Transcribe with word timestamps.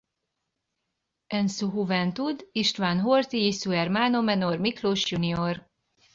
En 1.29 1.47
su 1.49 1.69
juventud, 1.69 2.41
István 2.55 3.01
Horthy 3.05 3.49
y 3.49 3.53
su 3.53 3.71
hermano 3.71 4.23
menor 4.23 4.57
Miklós 4.57 5.05
Jr. 5.07 5.63